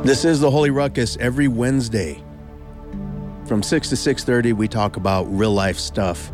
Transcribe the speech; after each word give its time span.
This 0.04 0.26
is 0.26 0.40
the 0.40 0.50
Holy 0.50 0.72
Ruckus 0.72 1.16
every 1.20 1.48
Wednesday. 1.48 2.24
From 3.46 3.62
6 3.62 3.88
to 3.90 3.96
6:30 3.96 4.52
we 4.52 4.68
talk 4.68 4.98
about 4.98 5.26
real 5.26 5.54
life 5.54 5.78
stuff 5.78 6.32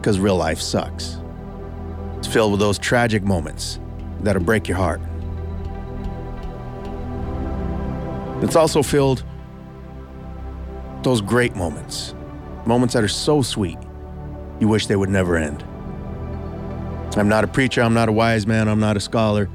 cuz 0.00 0.20
real 0.20 0.36
life 0.36 0.60
sucks. 0.60 1.16
It's 2.18 2.28
filled 2.28 2.52
with 2.52 2.60
those 2.60 2.78
tragic 2.78 3.24
moments 3.24 3.80
that'll 4.20 4.44
break 4.44 4.68
your 4.68 4.76
heart. 4.76 5.00
It's 8.42 8.54
also 8.54 8.80
filled 8.80 9.24
those 11.02 11.20
great 11.20 11.56
moments. 11.56 12.14
Moments 12.64 12.94
that 12.94 13.02
are 13.02 13.08
so 13.08 13.42
sweet. 13.42 13.78
You 14.60 14.68
wish 14.68 14.86
they 14.86 14.94
would 14.94 15.10
never 15.10 15.36
end. 15.36 15.64
I'm 17.16 17.28
not 17.28 17.42
a 17.42 17.48
preacher, 17.48 17.82
I'm 17.82 17.94
not 17.94 18.08
a 18.08 18.12
wise 18.12 18.46
man, 18.46 18.68
I'm 18.68 18.78
not 18.78 18.96
a 18.96 19.00
scholar. 19.00 19.48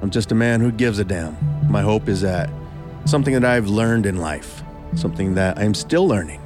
I'm 0.00 0.10
just 0.10 0.30
a 0.30 0.36
man 0.36 0.60
who 0.60 0.70
gives 0.70 1.00
a 1.00 1.04
damn. 1.04 1.36
My 1.68 1.82
hope 1.82 2.08
is 2.08 2.20
that 2.20 2.50
something 3.04 3.34
that 3.34 3.44
I've 3.44 3.68
learned 3.68 4.06
in 4.06 4.16
life, 4.16 4.62
something 4.94 5.34
that 5.34 5.58
I'm 5.58 5.74
still 5.74 6.06
learning, 6.06 6.40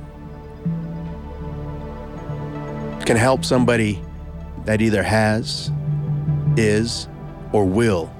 can 3.06 3.16
help 3.16 3.44
somebody 3.44 4.02
that 4.64 4.82
either 4.82 5.02
has, 5.02 5.70
is, 6.56 7.08
or 7.52 7.64
will 7.64 8.12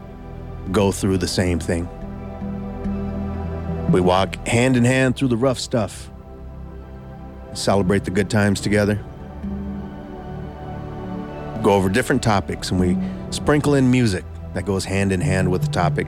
go 0.73 0.93
through 0.93 1.19
the 1.19 1.29
same 1.29 1.59
thing. 1.59 1.89
We 3.91 4.01
walk 4.01 4.37
hand 4.47 4.77
in 4.77 4.85
hand 4.85 5.17
through 5.17 5.29
the 5.29 5.37
rough 5.37 5.59
stuff, 5.59 6.11
celebrate 7.55 8.05
the 8.05 8.11
good 8.11 8.31
times 8.31 8.61
together, 8.61 9.03
go 11.63 11.73
over 11.73 11.89
different 11.89 12.23
topics, 12.23 12.71
and 12.71 12.79
we 12.79 12.97
sprinkle 13.31 13.75
in 13.75 13.91
music 13.91 14.25
that 14.55 14.65
goes 14.65 14.85
hand 14.85 15.13
in 15.13 15.21
hand 15.21 15.51
with 15.51 15.63
the 15.63 15.71
topic. 15.71 16.07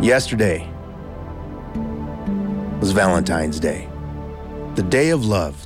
Yesterday 0.00 0.70
was 2.80 2.92
Valentine's 2.92 3.58
Day, 3.58 3.88
the 4.74 4.82
day 4.82 5.08
of 5.08 5.24
love. 5.24 5.56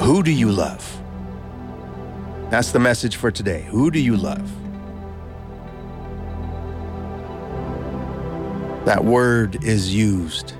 Who 0.00 0.22
do 0.22 0.30
you 0.30 0.52
love? 0.52 1.00
That's 2.50 2.72
the 2.72 2.78
message 2.78 3.16
for 3.16 3.30
today. 3.30 3.62
Who 3.70 3.90
do 3.90 3.98
you 3.98 4.18
love? 4.18 4.52
That 8.84 9.02
word 9.02 9.64
is 9.64 9.94
used 9.94 10.52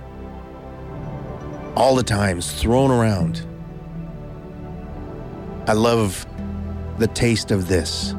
all 1.77 1.95
the 1.95 2.03
times, 2.03 2.51
thrown 2.55 2.91
around. 2.91 3.47
I 5.69 5.75
love 5.75 6.27
the 6.99 7.07
taste 7.09 7.51
of 7.51 7.69
this. 7.69 8.15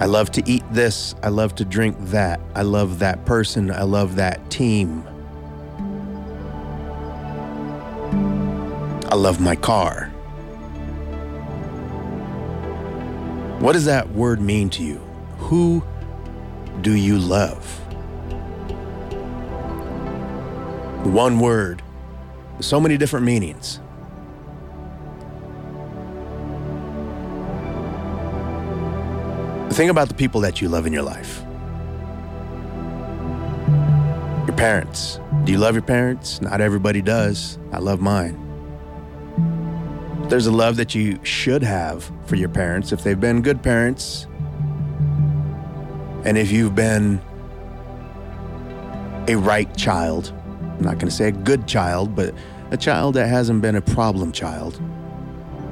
I 0.00 0.06
love 0.06 0.30
to 0.32 0.42
eat 0.50 0.64
this. 0.70 1.14
I 1.22 1.28
love 1.28 1.54
to 1.56 1.64
drink 1.66 1.94
that. 2.00 2.40
I 2.54 2.62
love 2.62 3.00
that 3.00 3.26
person. 3.26 3.70
I 3.70 3.82
love 3.82 4.16
that 4.16 4.50
team. 4.50 5.06
I 9.10 9.14
love 9.14 9.40
my 9.42 9.56
car. 9.56 10.06
What 13.60 13.74
does 13.74 13.84
that 13.84 14.08
word 14.12 14.40
mean 14.40 14.70
to 14.70 14.82
you? 14.82 14.96
Who 15.36 15.84
do 16.80 16.94
you 16.94 17.18
love? 17.18 17.62
One 21.04 21.40
word, 21.40 21.82
so 22.60 22.80
many 22.80 22.96
different 22.96 23.26
meanings. 23.26 23.80
Think 29.80 29.90
about 29.90 30.08
the 30.08 30.14
people 30.14 30.42
that 30.42 30.60
you 30.60 30.68
love 30.68 30.84
in 30.84 30.92
your 30.92 31.02
life. 31.02 31.42
Your 34.46 34.54
parents. 34.54 35.18
Do 35.44 35.52
you 35.52 35.56
love 35.56 35.74
your 35.74 35.80
parents? 35.80 36.42
Not 36.42 36.60
everybody 36.60 37.00
does. 37.00 37.58
I 37.72 37.78
love 37.78 37.98
mine. 37.98 38.36
There's 40.28 40.46
a 40.46 40.52
love 40.52 40.76
that 40.76 40.94
you 40.94 41.18
should 41.24 41.62
have 41.62 42.12
for 42.26 42.36
your 42.36 42.50
parents 42.50 42.92
if 42.92 43.02
they've 43.02 43.18
been 43.18 43.40
good 43.40 43.62
parents. 43.62 44.26
And 46.26 46.36
if 46.36 46.52
you've 46.52 46.74
been 46.74 47.18
a 49.28 49.36
right 49.36 49.74
child, 49.78 50.30
I'm 50.60 50.84
not 50.84 50.98
going 50.98 51.08
to 51.08 51.10
say 51.10 51.28
a 51.28 51.32
good 51.32 51.66
child, 51.66 52.14
but 52.14 52.34
a 52.70 52.76
child 52.76 53.14
that 53.14 53.28
hasn't 53.28 53.62
been 53.62 53.76
a 53.76 53.80
problem 53.80 54.30
child. 54.30 54.78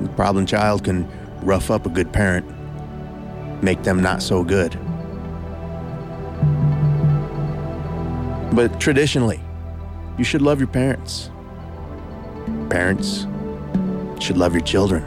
The 0.01 0.09
problem 0.09 0.47
child 0.47 0.85
can 0.85 1.07
rough 1.43 1.71
up 1.71 1.85
a 1.85 1.91
good 1.91 2.11
parent 2.11 2.58
make 3.63 3.83
them 3.83 4.03
not 4.03 4.23
so 4.23 4.45
good. 4.45 4.79
But 8.55 8.81
traditionally, 8.81 9.41
you 10.17 10.25
should 10.25 10.43
love 10.43 10.59
your 10.59 10.69
parents. 10.69 11.31
Parents 12.71 13.27
should 14.21 14.37
love 14.37 14.53
your 14.53 14.65
children. 14.65 15.05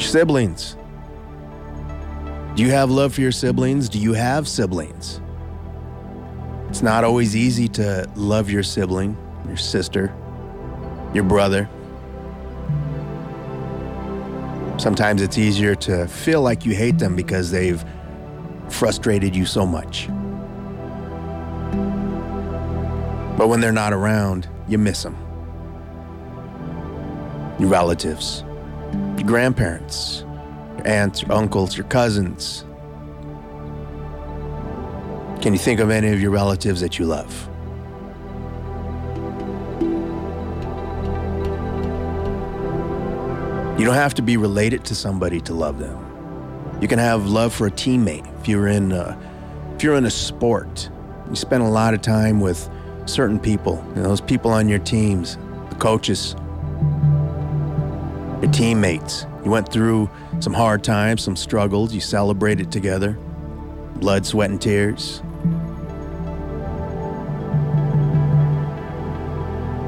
Siblings. 0.00 0.76
Do 2.54 2.62
you 2.62 2.70
have 2.70 2.90
love 2.90 3.14
for 3.14 3.20
your 3.20 3.32
siblings? 3.32 3.88
Do 3.88 3.98
you 3.98 4.12
have 4.12 4.46
siblings? 4.46 5.20
It's 6.68 6.82
not 6.82 7.04
always 7.04 7.36
easy 7.36 7.68
to 7.68 8.08
love 8.14 8.50
your 8.50 8.62
sibling, 8.62 9.16
your 9.46 9.56
sister, 9.56 10.14
your 11.12 11.24
brother, 11.24 11.68
Sometimes 14.76 15.22
it's 15.22 15.38
easier 15.38 15.74
to 15.76 16.06
feel 16.08 16.42
like 16.42 16.66
you 16.66 16.74
hate 16.74 16.98
them 16.98 17.14
because 17.14 17.50
they've 17.50 17.82
frustrated 18.68 19.34
you 19.34 19.46
so 19.46 19.64
much. 19.64 20.08
But 23.38 23.48
when 23.48 23.60
they're 23.60 23.72
not 23.72 23.92
around, 23.92 24.48
you 24.68 24.78
miss 24.78 25.02
them. 25.02 25.16
Your 27.58 27.68
relatives, 27.68 28.44
your 29.16 29.26
grandparents, 29.26 30.24
your 30.76 30.88
aunts, 30.88 31.22
your 31.22 31.32
uncles, 31.32 31.76
your 31.76 31.86
cousins. 31.86 32.64
Can 35.40 35.52
you 35.52 35.58
think 35.58 35.80
of 35.80 35.90
any 35.90 36.08
of 36.08 36.20
your 36.20 36.30
relatives 36.30 36.80
that 36.80 36.98
you 36.98 37.06
love? 37.06 37.48
You 43.76 43.84
don't 43.84 43.96
have 43.96 44.14
to 44.14 44.22
be 44.22 44.36
related 44.36 44.84
to 44.84 44.94
somebody 44.94 45.40
to 45.40 45.52
love 45.52 45.80
them. 45.80 46.78
You 46.80 46.86
can 46.86 47.00
have 47.00 47.26
love 47.26 47.52
for 47.52 47.66
a 47.66 47.72
teammate. 47.72 48.24
If 48.40 48.46
you're 48.46 48.68
in 48.68 48.92
a, 48.92 49.18
if 49.74 49.82
you're 49.82 49.96
in 49.96 50.04
a 50.04 50.10
sport, 50.10 50.88
you 51.28 51.34
spend 51.34 51.64
a 51.64 51.68
lot 51.68 51.92
of 51.92 52.00
time 52.00 52.38
with 52.38 52.70
certain 53.06 53.40
people. 53.40 53.84
You 53.88 54.02
know, 54.02 54.08
those 54.08 54.20
people 54.20 54.52
on 54.52 54.68
your 54.68 54.78
teams, 54.78 55.38
the 55.70 55.76
coaches, 55.80 56.36
your 58.42 58.52
teammates. 58.52 59.26
You 59.44 59.50
went 59.50 59.72
through 59.72 60.08
some 60.38 60.54
hard 60.54 60.84
times, 60.84 61.24
some 61.24 61.34
struggles. 61.34 61.92
You 61.92 62.00
celebrated 62.00 62.70
together, 62.70 63.18
blood, 63.96 64.24
sweat, 64.24 64.50
and 64.50 64.62
tears. 64.62 65.20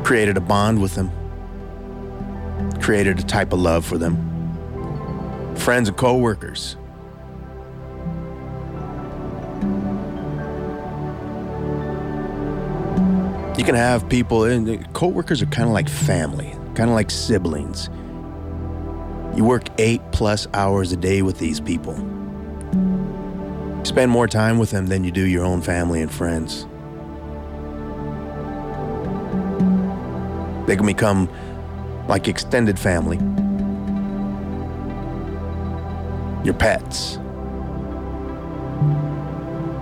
Created 0.05 0.37
a 0.37 0.41
bond 0.41 0.83
with 0.83 0.97
them 0.97 1.13
created 2.87 3.19
a 3.19 3.23
type 3.25 3.53
of 3.53 3.59
love 3.59 3.85
for 3.85 3.99
them. 3.99 4.15
friends 5.57 5.89
and 5.89 5.97
coworkers. 5.97 6.77
You 13.59 13.65
can 13.65 13.75
have 13.75 14.09
people, 14.09 14.45
and 14.45 14.95
coworkers 14.95 15.43
are 15.43 15.47
kind 15.47 15.67
of 15.67 15.75
like 15.75 15.89
family, 15.89 16.53
kind 16.77 16.89
of 16.89 16.95
like 16.95 17.11
siblings. 17.11 17.91
You 19.35 19.43
work 19.43 19.65
eight 19.79 20.01
plus 20.13 20.47
hours 20.55 20.93
a 20.93 20.97
day 20.97 21.23
with 21.23 21.41
these 21.41 21.59
people. 21.59 21.97
You 23.79 23.85
spend 23.85 24.13
more 24.13 24.29
time 24.29 24.59
with 24.59 24.71
them 24.71 24.87
than 24.87 25.03
you 25.03 25.11
do 25.11 25.27
your 25.27 25.45
own 25.45 25.61
family 25.61 26.03
and 26.03 26.13
friends. 26.13 26.69
They 30.69 30.77
can 30.77 30.87
become 30.87 31.29
like 32.09 32.29
extended 32.29 32.79
family. 32.79 33.19
Your 36.45 36.55
pets. 36.55 37.19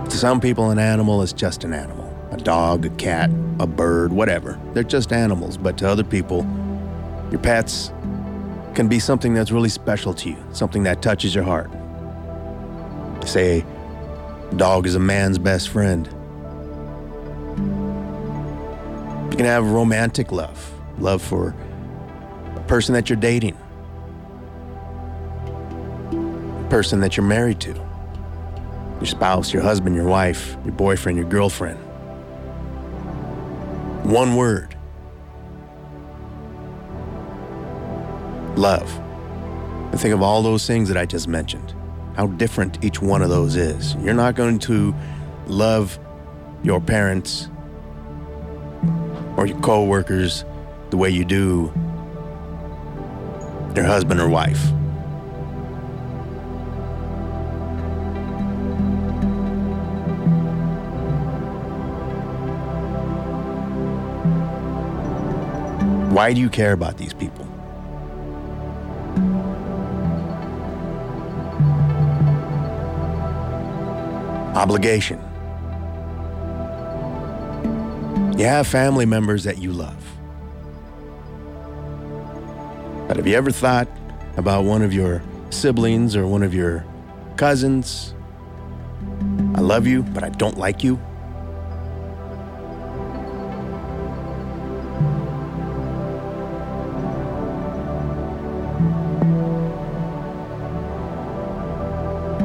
To 0.09 0.17
some 0.17 0.39
people, 0.39 0.71
an 0.71 0.79
animal 0.79 1.21
is 1.21 1.33
just 1.33 1.63
an 1.63 1.73
animal 1.73 2.05
a 2.31 2.37
dog, 2.37 2.85
a 2.85 2.89
cat, 2.91 3.29
a 3.59 3.67
bird, 3.67 4.11
whatever. 4.11 4.59
They're 4.73 4.83
just 4.83 5.13
animals, 5.13 5.57
but 5.57 5.77
to 5.77 5.87
other 5.87 6.03
people, 6.03 6.43
your 7.31 7.39
pets 7.39 7.91
can 8.73 8.87
be 8.89 8.99
something 8.99 9.33
that's 9.33 9.51
really 9.51 9.69
special 9.69 10.13
to 10.15 10.29
you, 10.29 10.37
something 10.51 10.83
that 10.83 11.01
touches 11.01 11.33
your 11.33 11.45
heart. 11.45 11.71
They 13.21 13.27
say, 13.27 13.65
dog 14.57 14.85
is 14.85 14.95
a 14.95 14.99
man's 14.99 15.37
best 15.37 15.69
friend. 15.69 16.05
You 19.31 19.37
can 19.37 19.45
have 19.45 19.71
romantic 19.71 20.31
love, 20.31 20.73
love 20.99 21.21
for 21.21 21.55
person 22.67 22.93
that 22.93 23.09
you're 23.09 23.17
dating, 23.17 23.57
person 26.69 26.99
that 27.01 27.15
you're 27.15 27.25
married 27.25 27.59
to, 27.61 27.73
your 27.73 29.05
spouse, 29.05 29.53
your 29.53 29.61
husband, 29.61 29.95
your 29.95 30.07
wife, 30.07 30.57
your 30.63 30.73
boyfriend, 30.73 31.17
your 31.17 31.27
girlfriend. 31.27 31.79
One 34.03 34.35
word 34.35 34.75
love. 38.57 38.89
And 39.91 39.99
think 39.99 40.13
of 40.13 40.21
all 40.21 40.41
those 40.41 40.65
things 40.65 40.87
that 40.89 40.97
I 40.97 41.05
just 41.05 41.27
mentioned, 41.27 41.73
how 42.15 42.27
different 42.27 42.83
each 42.83 43.01
one 43.01 43.21
of 43.21 43.29
those 43.29 43.55
is. 43.55 43.95
You're 43.95 44.13
not 44.13 44.35
going 44.35 44.59
to 44.59 44.93
love 45.47 45.99
your 46.63 46.81
parents 46.81 47.49
or 49.37 49.45
your 49.45 49.59
coworkers 49.59 50.45
the 50.89 50.97
way 50.97 51.09
you 51.09 51.25
do 51.25 51.73
your 53.75 53.85
husband 53.85 54.19
or 54.19 54.29
wife. 54.29 54.71
Why 66.11 66.31
do 66.31 66.39
you 66.39 66.49
care 66.49 66.71
about 66.71 66.97
these 66.97 67.13
people? 67.13 67.45
Obligation. 74.55 75.19
You 78.37 78.45
have 78.45 78.65
family 78.65 79.05
members 79.05 79.43
that 79.43 79.57
you 79.57 79.73
love. 79.73 80.04
But 83.07 83.17
have 83.17 83.27
you 83.27 83.35
ever 83.35 83.51
thought 83.51 83.87
about 84.35 84.63
one 84.63 84.81
of 84.81 84.91
your 84.91 85.21
siblings 85.51 86.15
or 86.15 86.25
one 86.25 86.41
of 86.41 86.55
your 86.55 86.83
cousins? 87.37 88.15
I 89.53 89.61
love 89.61 89.85
you, 89.85 90.01
but 90.01 90.23
I 90.23 90.29
don't 90.29 90.57
like 90.57 90.83
you. 90.83 90.99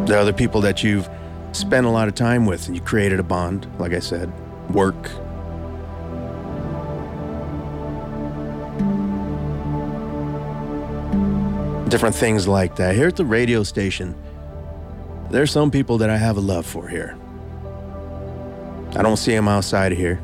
There 0.06 0.18
are 0.18 0.22
other 0.22 0.32
people 0.32 0.60
that 0.60 0.82
you've 0.82 1.08
spent 1.52 1.86
a 1.86 1.90
lot 1.90 2.06
of 2.08 2.14
time 2.14 2.44
with 2.44 2.66
and 2.66 2.76
you 2.76 2.82
created 2.82 3.18
a 3.18 3.22
bond, 3.22 3.66
like 3.78 3.92
I 3.92 4.00
said, 4.00 4.30
work. 4.70 5.10
Different 11.90 12.14
things 12.14 12.46
like 12.46 12.76
that. 12.76 12.94
Here 12.94 13.08
at 13.08 13.16
the 13.16 13.25
radio 13.25 13.64
station, 13.64 14.14
there's 15.31 15.50
some 15.50 15.70
people 15.72 15.98
that 15.98 16.08
I 16.08 16.16
have 16.16 16.37
a 16.37 16.40
love 16.40 16.64
for 16.64 16.88
here. 16.88 17.19
I 18.96 19.02
don't 19.02 19.16
see 19.16 19.32
them 19.32 19.48
outside 19.48 19.92
of 19.92 19.98
here. 19.98 20.20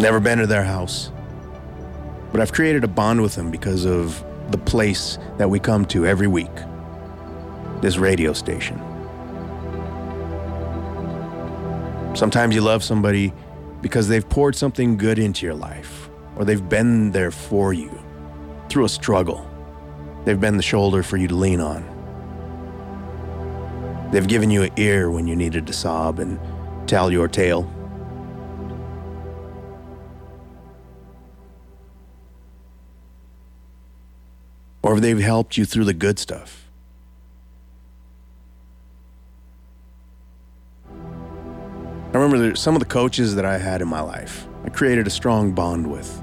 Never 0.00 0.18
been 0.18 0.38
to 0.38 0.46
their 0.46 0.64
house. 0.64 1.12
But 2.32 2.40
I've 2.40 2.52
created 2.52 2.84
a 2.84 2.88
bond 2.88 3.22
with 3.22 3.34
them 3.34 3.50
because 3.50 3.84
of 3.84 4.24
the 4.50 4.58
place 4.58 5.18
that 5.38 5.48
we 5.48 5.60
come 5.60 5.84
to 5.86 6.06
every 6.06 6.26
week 6.26 6.50
this 7.82 7.96
radio 7.96 8.32
station. 8.32 8.78
Sometimes 12.14 12.54
you 12.54 12.60
love 12.60 12.82
somebody 12.82 13.32
because 13.80 14.08
they've 14.08 14.28
poured 14.28 14.54
something 14.54 14.96
good 14.96 15.18
into 15.18 15.46
your 15.46 15.54
life, 15.54 15.99
or 16.40 16.44
they've 16.46 16.70
been 16.70 17.10
there 17.10 17.30
for 17.30 17.74
you 17.74 17.90
through 18.70 18.86
a 18.86 18.88
struggle. 18.88 19.46
They've 20.24 20.40
been 20.40 20.56
the 20.56 20.62
shoulder 20.62 21.02
for 21.02 21.18
you 21.18 21.28
to 21.28 21.34
lean 21.34 21.60
on. 21.60 21.84
They've 24.10 24.26
given 24.26 24.50
you 24.50 24.62
an 24.62 24.70
ear 24.78 25.10
when 25.10 25.26
you 25.26 25.36
needed 25.36 25.66
to 25.66 25.74
sob 25.74 26.18
and 26.18 26.40
tell 26.88 27.12
your 27.12 27.28
tale. 27.28 27.70
or 34.82 34.98
they've 34.98 35.20
helped 35.20 35.58
you 35.58 35.64
through 35.66 35.84
the 35.84 35.92
good 35.92 36.18
stuff. 36.18 36.66
I 40.88 42.18
remember 42.18 42.56
some 42.56 42.74
of 42.74 42.80
the 42.80 42.86
coaches 42.86 43.36
that 43.36 43.44
I 43.44 43.58
had 43.58 43.82
in 43.82 43.88
my 43.88 44.00
life, 44.00 44.48
I 44.64 44.70
created 44.70 45.06
a 45.06 45.10
strong 45.10 45.52
bond 45.52 45.86
with 45.86 46.20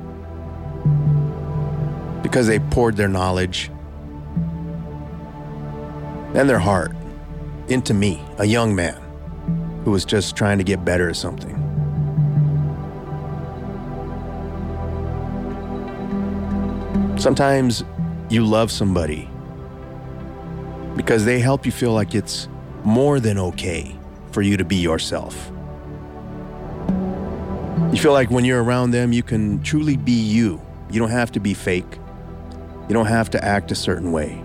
because 2.22 2.48
they 2.48 2.60
poured 2.60 2.98
their 2.98 3.08
knowledge 3.08 3.72
and 6.34 6.50
their 6.50 6.60
heart 6.60 6.92
into 7.70 7.94
me, 7.94 8.22
a 8.38 8.46
young 8.46 8.76
man 8.76 9.02
who 9.84 9.92
was 9.92 10.06
just 10.06 10.36
trying 10.36 10.58
to 10.58 10.64
get 10.64 10.84
better 10.84 11.10
at 11.10 11.16
something. 11.16 11.56
Sometimes 17.18 17.84
you 18.30 18.46
love 18.46 18.72
somebody 18.72 19.30
because 20.96 21.26
they 21.26 21.40
help 21.40 21.66
you 21.66 21.72
feel 21.72 21.94
like 21.94 22.14
it's 22.14 22.48
more 22.84 23.20
than 23.20 23.38
okay 23.38 23.96
for 24.32 24.42
you 24.42 24.58
to 24.58 24.66
be 24.66 24.76
yourself. 24.76 25.52
You 27.92 27.98
feel 27.98 28.14
like 28.14 28.30
when 28.30 28.46
you're 28.46 28.62
around 28.62 28.92
them, 28.92 29.14
you 29.14 29.24
can 29.24 29.64
truly 29.64 29.98
be 29.98 30.12
you. 30.12 30.62
You 30.90 31.00
don't 31.00 31.10
have 31.10 31.32
to 31.34 31.40
be 31.40 31.54
fake. 31.54 32.00
You 32.88 32.94
don't 32.94 33.08
have 33.08 33.30
to 33.32 33.44
act 33.44 33.72
a 33.72 33.76
certain 33.76 34.12
way. 34.12 34.42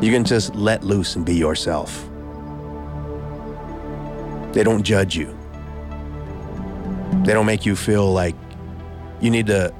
You 0.00 0.12
can 0.12 0.24
just 0.24 0.54
let 0.54 0.84
loose 0.84 1.16
and 1.16 1.26
be 1.26 1.34
yourself. 1.34 2.08
They 4.52 4.64
don't 4.64 4.82
judge 4.82 5.16
you. 5.16 5.36
They 7.24 7.32
don't 7.34 7.46
make 7.46 7.66
you 7.66 7.76
feel 7.76 8.12
like 8.12 8.34
you 9.20 9.30
need 9.30 9.48
to 9.48 9.74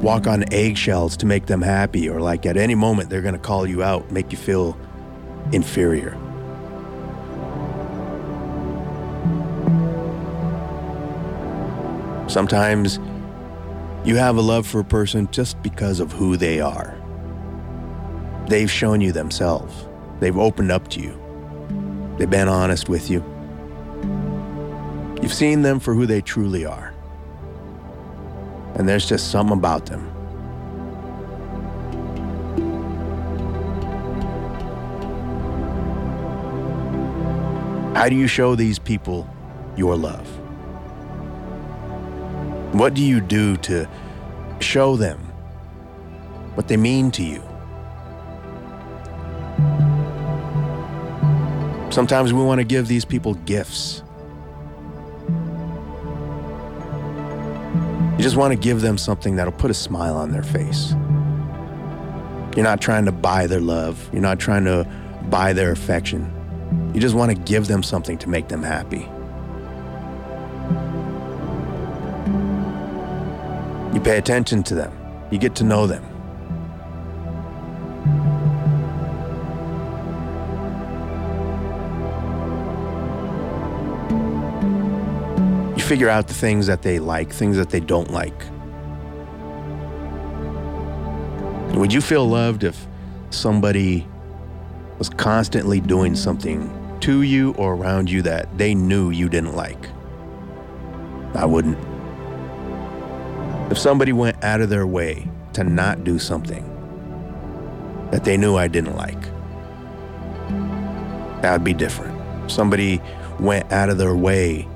walk 0.00 0.26
on 0.26 0.50
eggshells 0.52 1.16
to 1.18 1.26
make 1.26 1.46
them 1.46 1.60
happy, 1.60 2.08
or 2.08 2.20
like 2.20 2.46
at 2.46 2.56
any 2.56 2.74
moment 2.74 3.10
they're 3.10 3.20
going 3.20 3.34
to 3.34 3.40
call 3.40 3.66
you 3.66 3.82
out, 3.82 4.10
make 4.10 4.32
you 4.32 4.38
feel 4.38 4.78
inferior. 5.52 6.16
Sometimes 12.28 12.98
you 14.04 14.16
have 14.16 14.36
a 14.36 14.40
love 14.40 14.66
for 14.66 14.80
a 14.80 14.84
person 14.84 15.28
just 15.30 15.60
because 15.62 16.00
of 16.00 16.12
who 16.12 16.36
they 16.36 16.60
are. 16.60 16.96
They've 18.48 18.70
shown 18.70 19.00
you 19.00 19.12
themselves, 19.12 19.86
they've 20.20 20.38
opened 20.38 20.72
up 20.72 20.88
to 20.88 21.00
you, 21.00 21.18
they've 22.18 22.30
been 22.30 22.48
honest 22.48 22.88
with 22.88 23.10
you. 23.10 23.24
You've 25.22 25.34
seen 25.34 25.62
them 25.62 25.80
for 25.80 25.94
who 25.94 26.06
they 26.06 26.20
truly 26.20 26.64
are 26.64 26.94
and 28.80 28.88
there's 28.88 29.06
just 29.06 29.30
something 29.30 29.56
about 29.58 29.86
them. 29.86 30.06
How 37.94 38.08
do 38.08 38.16
you 38.16 38.26
show 38.26 38.54
these 38.54 38.78
people 38.78 39.28
your 39.76 39.96
love? 39.96 40.39
What 42.72 42.94
do 42.94 43.02
you 43.02 43.20
do 43.20 43.56
to 43.58 43.88
show 44.60 44.96
them 44.96 45.18
what 46.54 46.68
they 46.68 46.76
mean 46.76 47.10
to 47.12 47.22
you? 47.22 47.42
Sometimes 51.90 52.32
we 52.32 52.42
want 52.44 52.60
to 52.60 52.64
give 52.64 52.86
these 52.86 53.04
people 53.04 53.34
gifts. 53.34 54.04
You 58.16 58.22
just 58.22 58.36
want 58.36 58.52
to 58.52 58.58
give 58.58 58.82
them 58.82 58.96
something 58.96 59.34
that'll 59.34 59.52
put 59.52 59.72
a 59.72 59.74
smile 59.74 60.14
on 60.14 60.30
their 60.30 60.44
face. 60.44 60.92
You're 62.54 62.64
not 62.64 62.80
trying 62.80 63.06
to 63.06 63.12
buy 63.12 63.48
their 63.48 63.60
love. 63.60 64.08
You're 64.12 64.22
not 64.22 64.38
trying 64.38 64.64
to 64.66 64.86
buy 65.28 65.52
their 65.52 65.72
affection. 65.72 66.30
You 66.94 67.00
just 67.00 67.16
want 67.16 67.32
to 67.32 67.36
give 67.36 67.66
them 67.66 67.82
something 67.82 68.18
to 68.18 68.28
make 68.28 68.46
them 68.48 68.62
happy. 68.62 69.08
You 74.00 74.04
pay 74.04 74.16
attention 74.16 74.62
to 74.62 74.74
them. 74.74 74.98
You 75.30 75.36
get 75.36 75.54
to 75.56 75.62
know 75.62 75.86
them. 75.86 76.02
You 85.76 85.82
figure 85.82 86.08
out 86.08 86.28
the 86.28 86.32
things 86.32 86.66
that 86.66 86.80
they 86.80 86.98
like, 86.98 87.30
things 87.30 87.58
that 87.58 87.68
they 87.68 87.80
don't 87.80 88.10
like. 88.10 88.42
Would 91.74 91.92
you 91.92 92.00
feel 92.00 92.26
loved 92.26 92.64
if 92.64 92.86
somebody 93.28 94.08
was 94.96 95.10
constantly 95.10 95.78
doing 95.78 96.16
something 96.16 96.72
to 97.00 97.20
you 97.20 97.52
or 97.58 97.74
around 97.74 98.08
you 98.08 98.22
that 98.22 98.56
they 98.56 98.74
knew 98.74 99.10
you 99.10 99.28
didn't 99.28 99.54
like? 99.54 99.90
I 101.34 101.44
wouldn't. 101.44 101.89
If 103.70 103.78
somebody 103.78 104.12
went 104.12 104.42
out 104.42 104.60
of 104.60 104.68
their 104.68 104.86
way 104.86 105.28
to 105.54 105.64
not 105.64 106.04
do 106.04 106.18
something 106.18 106.64
that 108.10 108.24
they 108.24 108.36
knew 108.36 108.56
I 108.56 108.68
didn't 108.68 108.96
like, 108.96 109.22
that 111.42 111.52
would 111.52 111.64
be 111.64 111.74
different. 111.74 112.50
Somebody 112.50 113.00
went 113.38 113.70
out 113.72 113.88
of 113.88 113.98
their 113.98 114.14
way 114.14 114.68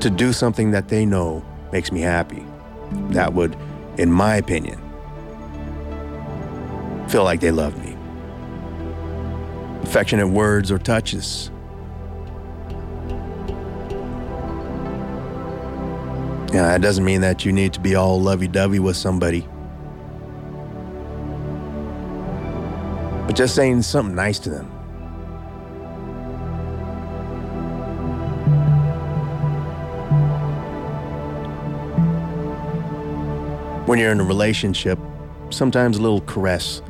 to 0.00 0.10
do 0.10 0.32
something 0.32 0.72
that 0.72 0.88
they 0.88 1.06
know 1.06 1.44
makes 1.72 1.90
me 1.92 2.00
happy. 2.00 2.44
That 3.10 3.34
would 3.34 3.56
in 3.98 4.12
my 4.12 4.36
opinion, 4.36 4.78
feel 7.08 7.24
like 7.24 7.40
they 7.40 7.50
love 7.50 7.76
me. 7.84 7.96
Affectionate 9.82 10.28
words 10.28 10.70
or 10.70 10.78
touches. 10.78 11.50
Yeah, 16.58 16.70
that 16.70 16.80
doesn't 16.80 17.04
mean 17.04 17.20
that 17.20 17.44
you 17.44 17.52
need 17.52 17.72
to 17.74 17.80
be 17.80 17.94
all 17.94 18.20
lovey 18.20 18.48
dovey 18.48 18.80
with 18.80 18.96
somebody. 18.96 19.46
But 23.28 23.36
just 23.36 23.54
saying 23.54 23.82
something 23.82 24.16
nice 24.16 24.40
to 24.40 24.50
them. 24.50 24.66
When 33.86 34.00
you're 34.00 34.10
in 34.10 34.18
a 34.18 34.24
relationship, 34.24 34.98
sometimes 35.50 35.96
a 35.96 36.02
little 36.02 36.22
caress 36.22 36.82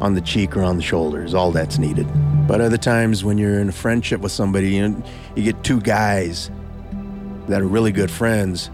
on 0.00 0.14
the 0.14 0.20
cheek 0.20 0.56
or 0.56 0.62
on 0.62 0.76
the 0.76 0.84
shoulder 0.84 1.24
is 1.24 1.34
all 1.34 1.50
that's 1.50 1.80
needed. 1.80 2.06
But 2.46 2.60
other 2.60 2.78
times 2.78 3.24
when 3.24 3.38
you're 3.38 3.58
in 3.58 3.70
a 3.70 3.72
friendship 3.72 4.20
with 4.20 4.30
somebody, 4.30 4.70
you, 4.70 4.88
know, 4.88 5.02
you 5.34 5.42
get 5.42 5.64
two 5.64 5.80
guys 5.80 6.48
that 7.48 7.60
are 7.60 7.66
really 7.66 7.90
good 7.90 8.08
friends 8.08 8.70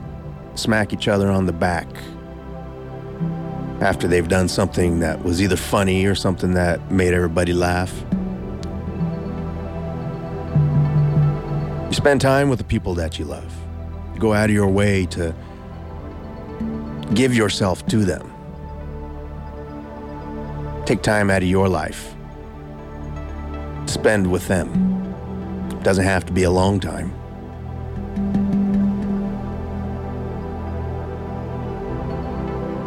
smack 0.60 0.92
each 0.92 1.08
other 1.08 1.28
on 1.30 1.46
the 1.46 1.52
back 1.52 1.88
after 3.80 4.06
they've 4.06 4.28
done 4.28 4.48
something 4.48 5.00
that 5.00 5.24
was 5.24 5.40
either 5.40 5.56
funny 5.56 6.04
or 6.04 6.14
something 6.14 6.54
that 6.54 6.90
made 6.90 7.14
everybody 7.14 7.52
laugh. 7.52 7.92
You 11.88 11.94
spend 11.94 12.20
time 12.20 12.48
with 12.48 12.58
the 12.58 12.64
people 12.64 12.94
that 12.94 13.18
you 13.18 13.24
love. 13.24 13.52
You 14.14 14.20
go 14.20 14.32
out 14.32 14.50
of 14.50 14.54
your 14.54 14.68
way 14.68 15.06
to 15.06 15.34
Give 17.14 17.34
yourself 17.34 17.84
to 17.88 18.04
them. 18.04 18.32
Take 20.86 21.02
time 21.02 21.28
out 21.28 21.42
of 21.42 21.48
your 21.48 21.68
life. 21.68 22.14
Spend 23.86 24.30
with 24.30 24.46
them. 24.46 24.68
It 25.72 25.82
doesn't 25.82 26.04
have 26.04 26.24
to 26.26 26.32
be 26.32 26.44
a 26.44 26.50
long 26.50 26.78
time. 26.78 27.12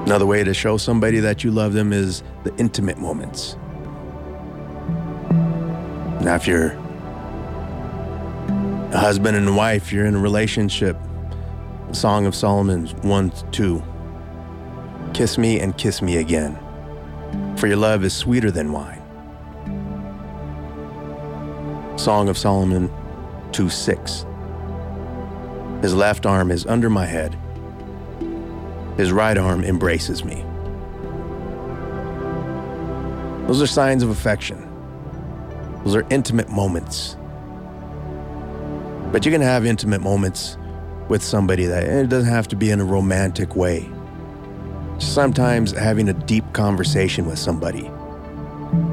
Another 0.06 0.26
way 0.26 0.44
to 0.44 0.54
show 0.54 0.78
somebody 0.78 1.20
that 1.22 1.46
you 1.46 1.52
love 1.52 1.72
them 1.72 1.94
is 1.94 2.24
the 2.44 2.54
intimate 2.58 2.98
moments. 2.98 3.56
Now, 6.22 6.36
if 6.36 6.46
you're 6.46 6.72
a 8.92 8.98
husband 8.98 9.38
and 9.38 9.56
wife, 9.56 9.94
you're 9.94 10.06
in 10.06 10.16
a 10.16 10.20
relationship, 10.20 10.98
Song 11.94 12.26
of 12.26 12.36
Solomon 12.36 12.88
1 12.88 13.32
2. 13.52 13.84
Kiss 15.14 15.38
me 15.38 15.60
and 15.62 15.78
kiss 15.78 16.02
me 16.02 16.18
again, 16.18 16.58
for 17.58 17.68
your 17.68 17.78
love 17.78 18.04
is 18.04 18.14
sweeter 18.14 18.52
than 18.52 18.74
wine. 18.74 19.02
Song 21.98 22.28
of 22.28 22.38
Solomon 22.38 22.92
2 23.54 23.70
6. 23.70 24.26
His 25.82 25.94
left 25.94 26.26
arm 26.26 26.52
is 26.52 26.66
under 26.66 26.90
my 26.90 27.06
head, 27.06 27.38
his 28.98 29.12
right 29.12 29.38
arm 29.38 29.64
embraces 29.64 30.24
me. 30.24 30.44
Those 33.48 33.62
are 33.62 33.68
signs 33.68 34.04
of 34.04 34.10
affection. 34.10 34.70
Those 35.84 35.96
are 35.96 36.06
intimate 36.10 36.50
moments. 36.50 37.18
But 39.12 39.26
you 39.26 39.32
can 39.32 39.42
have 39.42 39.66
intimate 39.66 40.02
moments 40.02 40.58
with 41.10 41.22
somebody 41.22 41.66
that 41.66 41.84
it 41.84 42.10
doesn't 42.10 42.32
have 42.32 42.48
to 42.48 42.56
be 42.56 42.72
in 42.72 42.80
a 42.80 42.86
romantic 42.86 43.56
way. 43.56 43.90
Sometimes 45.00 45.72
having 45.72 46.08
a 46.10 46.14
deep 46.14 46.46
conversation 46.54 47.26
with 47.26 47.38
somebody 47.38 47.92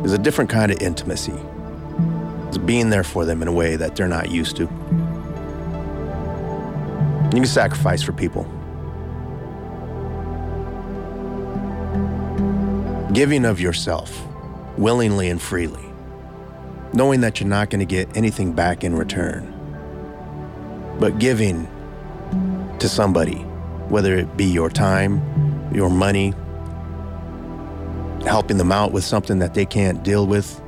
is 0.05 0.13
a 0.13 0.19
different 0.19 0.51
kind 0.51 0.73
of 0.73 0.83
intimacy. 0.83 1.39
It's 2.49 2.59
being 2.59 2.91
there 2.91 3.05
for 3.05 3.25
them 3.25 3.43
in 3.43 3.49
a 3.49 3.53
way 3.53 3.77
that 3.77 3.95
they're 3.95 4.09
not 4.09 4.31
used 4.31 4.57
to. 4.57 4.63
You 7.33 7.37
can 7.37 7.47
sacrifice 7.47 8.03
for 8.03 8.13
people. 8.13 8.51
Giving 13.13 13.45
of 13.45 13.61
yourself 13.61 14.25
willingly 14.79 15.31
and 15.31 15.43
freely, 15.43 15.85
knowing 16.93 17.23
that 17.23 17.41
you're 17.41 17.49
not 17.49 17.69
going 17.69 17.81
to 17.81 17.85
get 17.85 18.17
anything 18.17 18.53
back 18.53 18.85
in 18.85 18.95
return, 18.95 19.53
but 21.01 21.19
giving 21.19 21.67
to 22.79 22.89
somebody, 22.89 23.39
whether 23.89 24.17
it 24.17 24.37
be 24.37 24.45
your 24.45 24.71
time, 24.71 25.21
your 25.75 25.91
money, 25.91 26.35
helping 28.25 28.59
them 28.59 28.71
out 28.71 28.93
with 28.93 29.03
something 29.03 29.41
that 29.41 29.55
they 29.55 29.67
can't 29.67 30.05
deal 30.05 30.25
with. 30.25 30.61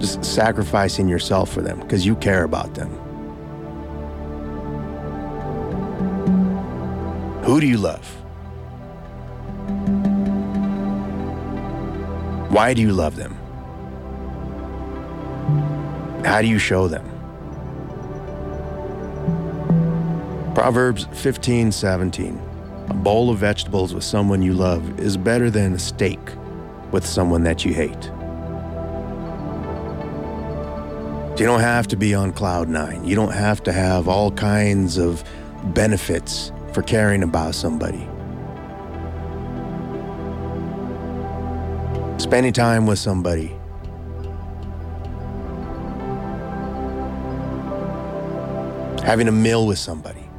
Just 0.00 0.24
sacrificing 0.24 1.08
yourself 1.08 1.52
for 1.52 1.62
them 1.62 1.78
because 1.78 2.04
you 2.04 2.16
care 2.16 2.42
about 2.42 2.74
them. 2.74 2.90
Who 7.44 7.60
do 7.60 7.66
you 7.68 7.78
love? 7.78 8.21
Why 12.52 12.74
do 12.74 12.82
you 12.82 12.92
love 12.92 13.16
them? 13.16 13.32
How 16.22 16.42
do 16.42 16.48
you 16.48 16.58
show 16.58 16.86
them? 16.86 17.02
Proverbs 20.54 21.06
15 21.12 21.72
17. 21.72 22.38
A 22.88 22.94
bowl 22.94 23.30
of 23.30 23.38
vegetables 23.38 23.94
with 23.94 24.04
someone 24.04 24.42
you 24.42 24.52
love 24.52 25.00
is 25.00 25.16
better 25.16 25.48
than 25.48 25.72
a 25.72 25.78
steak 25.78 26.20
with 26.90 27.06
someone 27.06 27.42
that 27.44 27.64
you 27.64 27.72
hate. 27.72 28.04
You 31.40 31.46
don't 31.46 31.60
have 31.60 31.88
to 31.88 31.96
be 31.96 32.14
on 32.14 32.32
cloud 32.32 32.68
nine. 32.68 33.02
You 33.06 33.16
don't 33.16 33.32
have 33.32 33.62
to 33.62 33.72
have 33.72 34.08
all 34.08 34.30
kinds 34.30 34.98
of 34.98 35.24
benefits 35.72 36.52
for 36.74 36.82
caring 36.82 37.22
about 37.22 37.54
somebody. 37.54 38.06
Spending 42.22 42.52
time 42.52 42.86
with 42.86 43.00
somebody. 43.00 43.48
Having 49.04 49.26
a 49.26 49.32
meal 49.32 49.66
with 49.66 49.80
somebody 49.80 50.30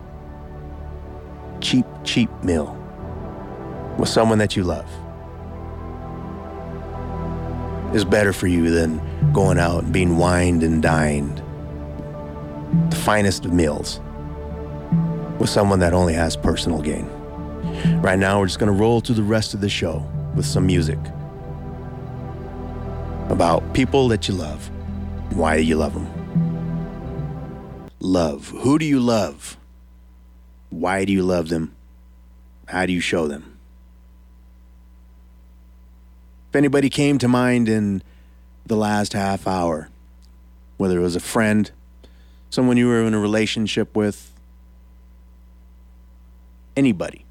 cheap, 1.60 1.86
cheap 2.06 2.30
meal 2.42 2.74
with 4.00 4.08
someone 4.08 4.38
that 4.38 4.56
you 4.56 4.64
love 4.64 4.90
is 7.94 8.06
better 8.06 8.32
for 8.32 8.48
you 8.48 8.70
than 8.70 9.02
going 9.34 9.60
out 9.60 9.84
and 9.84 9.92
being 9.92 10.18
wined 10.18 10.64
and 10.64 10.82
dined. 10.82 11.44
The 12.92 12.96
finest 12.96 13.44
of 13.44 13.52
meals. 13.52 14.00
with 15.38 15.50
someone 15.50 15.80
that 15.80 15.92
only 15.92 16.14
has 16.14 16.38
personal 16.38 16.82
gain. 16.82 17.10
Right 18.02 18.18
now, 18.18 18.40
we're 18.40 18.48
just 18.48 18.60
going 18.60 18.72
to 18.72 18.80
roll 18.80 19.02
through 19.02 19.16
the 19.16 19.24
rest 19.24 19.54
of 19.54 19.60
the 19.60 19.68
show 19.68 20.10
with 20.34 20.46
some 20.46 20.66
music 20.66 21.00
about 23.30 23.74
people 23.74 24.08
that 24.10 24.28
you 24.28 24.34
love. 24.34 24.70
Why 25.34 25.58
do 25.58 25.64
you 25.64 25.76
love 25.76 25.94
them? 25.94 26.08
Love. 28.00 28.50
Who 28.50 28.78
do 28.78 28.86
you 28.86 29.00
love? 29.00 29.58
Why 30.70 31.06
do 31.06 31.14
you 31.14 31.24
love 31.24 31.50
them? 31.50 31.76
How 32.68 32.86
do 32.86 32.94
you 32.94 33.00
show 33.00 33.28
them? 33.28 33.58
If 36.50 36.56
anybody 36.56 36.90
came 36.90 37.18
to 37.20 37.28
mind 37.28 37.70
in 37.70 38.04
the 38.66 38.76
last 38.76 39.14
half 39.14 39.48
hour, 39.48 39.90
whether 40.78 41.00
it 41.00 41.02
was 41.02 41.16
a 41.16 41.20
friend, 41.20 41.72
someone 42.50 42.78
you 42.78 42.88
were 42.88 43.04
in 43.04 43.14
a 43.14 43.20
relationship 43.20 43.96
with, 43.96 44.32
anybody 46.76 47.26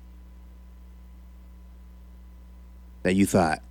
that 3.03 3.15
you 3.15 3.27
thought, 3.27 3.63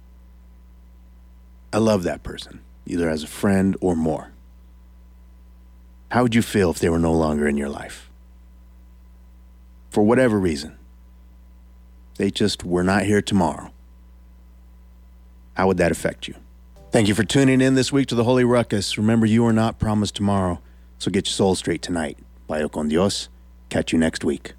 I 1.74 1.78
love 1.78 2.04
that 2.04 2.24
person, 2.24 2.62
either 2.86 3.10
as 3.10 3.24
a 3.24 3.28
friend 3.28 3.78
or 3.80 3.96
more. 3.96 4.32
How 6.12 6.24
would 6.24 6.36
you 6.36 6.42
feel 6.42 6.70
if 6.70 6.80
they 6.80 6.90
were 6.90 7.00
no 7.00 7.14
longer 7.14 7.48
in 7.48 7.56
your 7.56 7.70
life? 7.70 8.10
For 9.90 10.04
whatever 10.04 10.40
reason, 10.40 10.78
they 12.16 12.32
just 12.32 12.66
were 12.66 12.84
not 12.84 13.04
here 13.04 13.22
tomorrow. 13.22 13.72
How 15.54 15.68
would 15.68 15.78
that 15.78 15.92
affect 15.92 16.28
you? 16.28 16.36
Thank 16.92 17.08
you 17.08 17.16
for 17.16 17.24
tuning 17.24 17.62
in 17.62 17.76
this 17.76 17.92
week 17.92 18.08
to 18.08 18.16
the 18.16 18.26
Holy 18.26 18.44
Ruckus. 18.44 18.98
Remember, 18.98 19.26
you 19.26 19.46
are 19.46 19.54
not 19.54 19.80
promised 19.80 20.16
tomorrow, 20.16 20.60
so 21.00 21.10
get 21.10 21.28
your 21.28 21.34
soul 21.34 21.56
straight 21.56 21.82
tonight. 21.82 22.18
Vaya 22.50 22.68
con 22.68 22.90
Dios. 22.90 23.30
Catch 23.70 23.94
you 23.94 24.00
next 24.00 24.26
week. 24.26 24.54